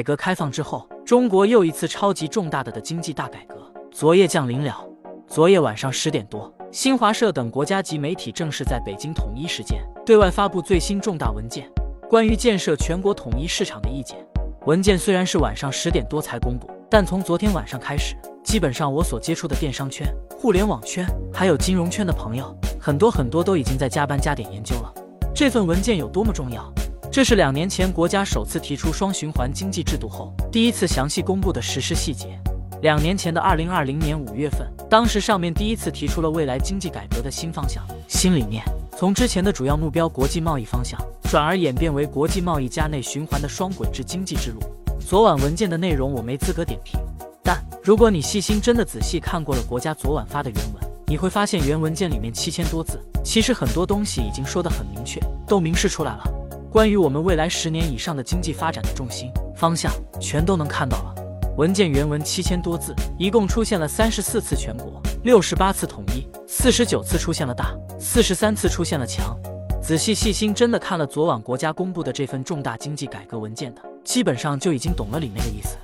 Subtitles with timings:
[0.00, 3.56] 改革开放之后，中国又一次超级重大的的经济大改革
[3.92, 4.82] 昨夜降临了。
[5.28, 11.70] 昨夜晚上十点多，新华社等国家级媒体正式在北京统一时间对外发布最新重大文件，
[12.08, 14.16] 关于建设全国统一市场的意见。
[14.64, 20.06] 文件虽然是晚上十点多才公布，但从昨天晚上开始，基本上我所接触的电商圈、
[20.38, 24.94] 互联网圈还有金融圈的朋友，很多很多都已经在加班加点研究了
[25.34, 26.72] 这份文件有多么重要。
[27.12, 32.38] 这是两年前国家首次提出双循环经济制度后，第一次详细公布的实施细节。
[32.82, 38.62] 两年前的二零二零年五月份，当时上面第一次提出了未来经济改革的新方向、新理念，
[38.96, 44.60] 从之前的主要目标国际贸易方向，转而演变为国际贸易加内循环的双轨制经济之路。
[45.00, 47.00] 昨晚文件的内容我没资格点评，
[47.42, 56.39] 但如果你细心真的仔细看过了国家昨晚发的原文，你会发现原文件里面七千多字，其实很多东西已经说得很明确，都明示出来了。
[56.70, 61.14] 关于我们未来十年以上的经济发展的重心方向，全都能看到了。
[61.56, 69.36] 文件原文七千多字，一共出现了三十四次全国，六十八次统一，四十九次出现了大，四十三次出现了强。
[69.82, 75.76] 仔细细心真的看了昨晚国家公布的这份重大经济改革文件的，基本上就已经懂了里面的意思。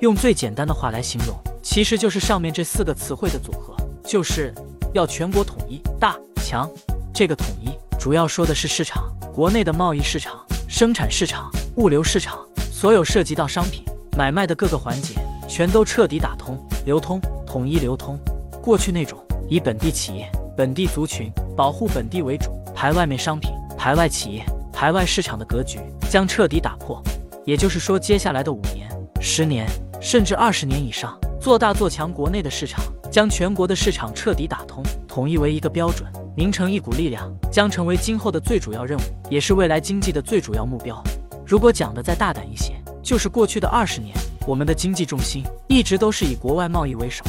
[0.00, 4.52] 用最简单的话来形容，其实就是上面这四个词汇的组合，就是
[4.92, 6.70] 要全国统一，大强。
[7.14, 9.13] 这个统一主要说的是市场。
[9.34, 12.38] 国内的贸易市场、生产市场、物流市场，
[12.70, 13.82] 所有涉及到商品
[14.16, 15.16] 买卖的各个环节，
[15.48, 18.16] 全都彻底打通、流通、统一流通。
[18.62, 19.18] 过去那种
[19.48, 27.02] 以本地企业、本地族群保护本地为主，排外面商品、排外企业、排外市场的格局将彻底打破。
[27.44, 28.88] 也就是说，接下来的五年、
[29.20, 29.66] 十年，
[30.00, 36.08] 甚至二十年以上，做大做强国内的市场，将全国的市场彻底打通，统一为一个标准。
[36.36, 41.00] 凝成一股力量，将成为今后的最主要任务，也是未来经济的最主要目标。
[41.46, 47.24] 如果讲的再大胆一些，就是过去的二十年，我们的经济重心一直都是以国外贸易为首，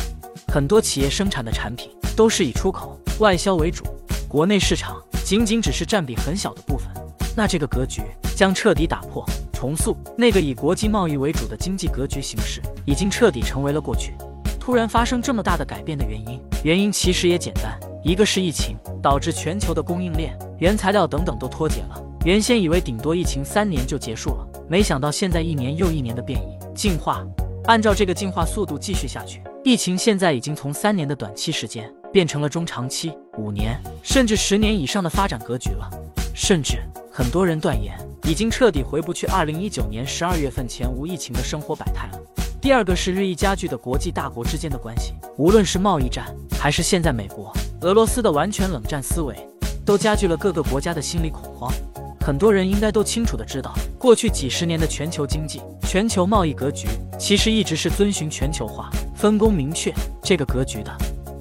[0.48, 3.84] 很多企业生产的产品都是以出口外销为主，
[4.28, 6.88] 国内市场仅仅只是占比很小的部分。
[7.38, 8.02] 那这个格局
[8.36, 9.24] 将彻底打破，
[9.54, 14.16] 重塑那个以国际贸易为主的经济格局形式，已经彻底成为了过去。
[14.66, 17.80] 突然发生这么大的改变的原因，原因其实也简单。
[18.04, 22.04] 一个是疫情导致全球的供应链、原材料等等都脱节了。
[22.26, 27.24] 原先以为顶多疫情三年就结束了，没想到现在一年又一年的变异进化。
[27.66, 35.88] 按照这个进化速度继续下去，疫情现在已经从三年的短期时间变成了中长期、五年甚至十年以上的发展格局了。
[36.34, 36.80] 甚至
[37.12, 42.20] 很多人断言，已经彻底回不去二零一九年十二月份前无疫情的生活百态了。
[42.66, 46.26] 第二个是日益加剧的国际大国之间的关系，无论是贸易战，
[46.60, 47.54] 还是现在美国。
[47.82, 49.36] 俄罗斯的完全冷战思维，
[49.86, 51.72] 都加剧了各个国家的心理恐慌。
[52.22, 56.88] 很多人应该都清楚的知道，过去几十年的全球经济、全球贸易格局，
[57.20, 59.94] 其实一直是遵循全球化、分工明确
[60.24, 60.92] 这个格局的。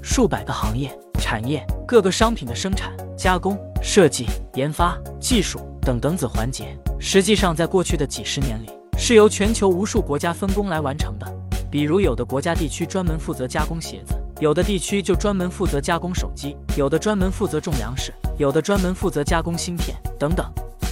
[0.02, 11.26] 数百个行业、产业，各个商品的生产、加工、设计、研发、技术等等子环节，实际上在过去的几十年里，是由全球无数国家分工来完成的。
[11.70, 14.14] 比如，有的国家地区专门负责加工鞋子。
[14.40, 20.44] 有的地区就专门负责加工手机，有的专门负责种粮食，有的专门负责加工芯片等等。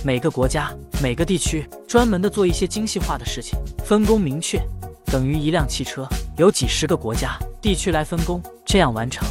[0.04, 4.60] 每个国家、每个地区专门的做一些精细化的事情，分工明确，
[5.06, 9.26] 等于一辆汽车有几十个国家、地区来分工，这样完成。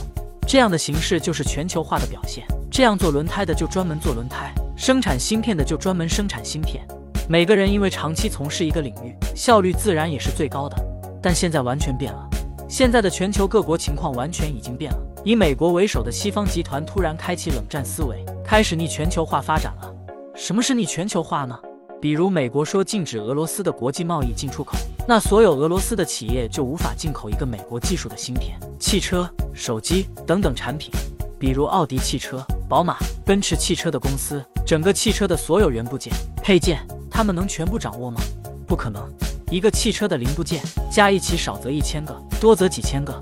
[0.48, 2.46] 这样的形式就是全球化的表现。
[2.70, 6.86] 这样做轮胎的就专门做轮胎，生产芯片的就专门生产芯片。
[7.32, 10.76] 每个人因为长期从事一个领域，效率自然也是最高的。
[11.24, 12.30] 但现在完全变了。
[12.68, 19.96] 现在的全球各国情况完全已经变了，以美国为首的西方集团突然开启冷战思维，开始逆全球化发展了。
[20.36, 21.58] 什么是逆全球化呢？
[22.02, 24.76] 比如美国说禁止俄罗斯的国际贸易进出口，
[25.08, 30.92] 那所有俄罗斯的企业就无法进口一个美国技术的芯片、汽车、手机等等产品。
[31.40, 36.14] 比如奥迪汽车、宝马、奔驰汽车的公司，整个汽车的所有元部件、
[36.44, 36.86] 配件，
[37.22, 38.20] 他们能全部掌握吗？
[38.66, 39.08] 不可能。
[39.52, 40.60] 一个汽车的零部件
[40.92, 43.14] 加一起，少则一千个，多则几千个。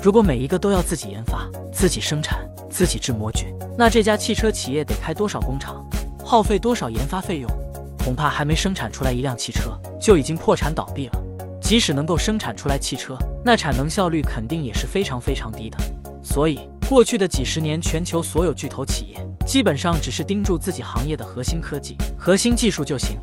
[0.00, 5.84] 如果每一个都要自己研发、自己生产、自己制模具，那这家汽车企业得开多少工厂，
[6.24, 7.50] 耗费多少研发费用？
[7.98, 11.20] 恐怕还没生产出来一辆汽车，就已经破产倒闭了。
[11.60, 15.76] 即使能够生产出来汽车，那产能效率肯定也是非常非常低的。
[16.22, 23.18] 所以，过去的几十年，全球所有巨头企业基本上只是盯住自己行业的核心科技、核心技术就行，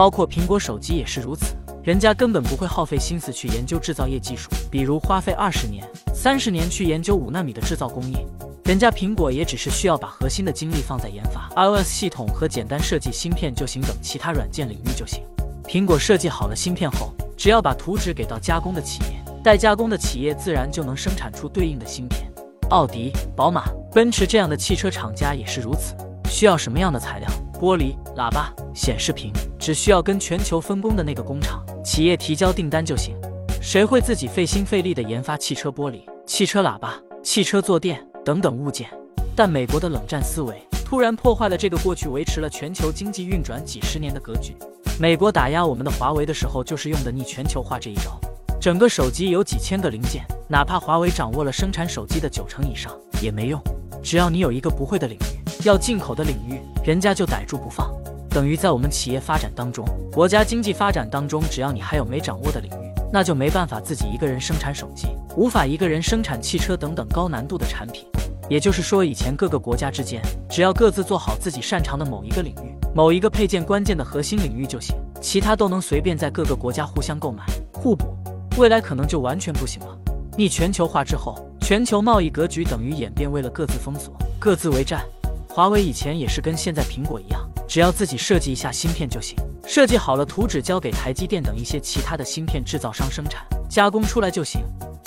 [0.00, 1.54] 包括苹果手机也是如此。
[1.82, 8.16] 人家根本不会耗费心思去研究制造业技术，比如花费二十年、三十年去研究五纳米的制造工艺。
[8.64, 15.22] 人家苹果也只是需要把核心的精力放在研发 iOS 系统和简单设计芯片就行等其他软件领域就行。
[15.66, 22.26] 苹果设计好了芯片后，只要把图纸给到加工的企业，待加工的企业自然就能生产出对应的芯片。
[22.70, 25.94] 奥迪、宝马、奔驰这样的汽车厂家也是如此。
[26.26, 27.28] 需要什么样的材料？
[27.60, 33.14] 玻璃、喇叭、显示屏，只需要跟全球分工的那个工厂企业提交订单就行。
[33.60, 38.88] 谁会自己费心费力的研发汽车玻璃、汽车喇叭、汽车坐垫等等物件？
[39.36, 44.56] 但美国的冷战思维突然破坏了这个过去维持了全球经济运转几十年的格局。
[44.98, 48.18] 美国打压我们的华为的时候，就是用的逆全球化这一招。
[48.58, 53.60] 整个手机有几千个零件，哪怕华为掌握了生产手机的九成以上也没用。
[54.02, 57.90] 只要你有一个不会的领域，要进口的领域，人家就逮住不放。
[58.28, 68.06] 等于在我们企业发展当中，国家经济发展当中，只要你还有没掌握的领域，那就没办法自己一个人生产手机，无法一个人生产汽车等等高难度的产品。
[68.48, 78.16] 也就是说，以前各个国家之间，只要各自做好自己擅长的某一个领域、某一个配件关键的核心领域就行，其他都能随便在各个国家互相购买互补。
[78.58, 79.96] 未来可能就完全不行了。
[80.36, 85.04] 逆全球化之后，全球贸易格局等于演变为了各自封锁、各自为战。
[85.52, 89.36] 华为以前也是跟现在苹果一样，只要自己设计一下芯片就行，
[89.66, 94.62] 设计好了图纸交给台积电等一些其他的芯片制造商生产加工出来就行。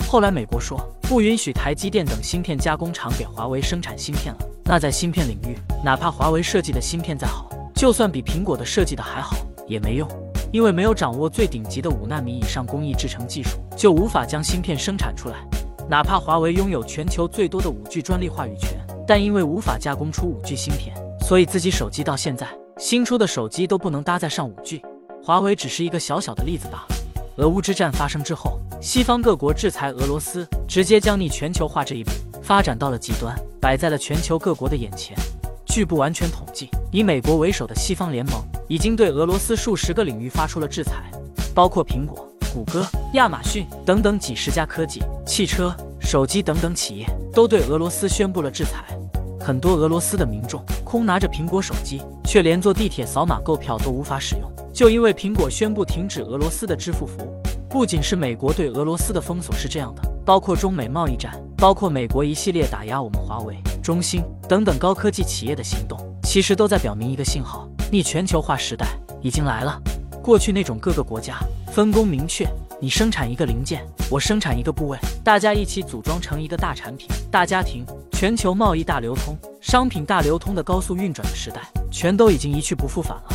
[0.06, 9.34] 后来美国说不允许台积电等芯片加工厂给华为生产芯片了，那在芯片领域，哪怕华为设计的芯片再好，就算比苹果的设计的还好
[9.66, 10.06] 也没用。
[10.52, 15.36] 因为没有掌握最顶级的五纳米以上工艺制成技术，就无法将芯片生产出来。
[15.88, 22.46] 哪怕华为拥有全球最多的五 G 专利话语权，但因为无法加工出五 G 芯片，所以自己手机到现在
[22.78, 24.82] 新出的手机都不能搭载上五 G。
[25.22, 26.88] 华为只是一个小小的例子罢了。
[27.36, 32.10] 俄乌之战发生之后，西方各国制裁俄罗斯，直接将逆全球化这一步
[32.42, 35.16] 发展到了极端，摆在了全球各国的眼前。
[35.66, 38.34] 据不完全统计，以美国为首的西方联盟
[38.68, 41.10] 已经对俄罗斯数十个领域发出了制裁，
[41.54, 45.74] 包括苹果、谷歌、亚马逊等等几十家科技、汽车、
[46.04, 48.84] 手机等等企业都对俄罗斯宣布了制裁。
[49.40, 57.42] 很多俄罗斯的民众空拿着苹果手机，却连坐地铁扫码购票都无法使用，就因为苹果宣布停止俄罗斯的支付服务。
[57.68, 63.56] 不仅是美国对俄罗斯的封锁是这样的，包括中美贸易战，包括美国一系列打压我们华为。
[63.82, 68.86] 中兴等等高科技企业的行动，其实都在表明一个信号：逆全球化时代
[69.20, 69.78] 已经来了。
[70.22, 71.36] 过去那种各个国家
[71.70, 72.48] 分工明确，
[72.80, 83.28] 你生产一个零件，我生产一个部位，大家一起组装成一个大产品、大家庭，全球贸易大流通、商品大流通的高速运转的时代，全都已经一去不复返了。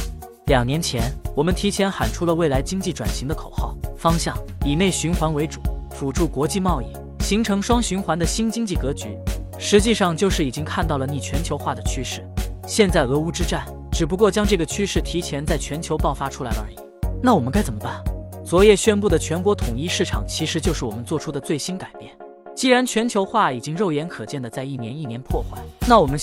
[0.47, 5.61] 两年前，我们提前喊出了未来经济转型的口号，方向以内循环为主，
[5.91, 6.87] 辅助国际贸易，
[7.23, 9.17] 形成双循环的新经济格局。
[9.57, 12.27] 实际上就是已经看到了逆全球化的趋势，
[12.67, 16.75] 现在俄乌之战只不过将这个趋势提前在全球爆发出来了而已。
[17.21, 18.03] 那我们该怎么办？
[18.49, 22.11] 昨夜宣布的全国统一市场其实就是我们做出的最新改变。
[22.55, 26.17] 既然全球化已经肉眼可见的在一年一年破坏，那我们。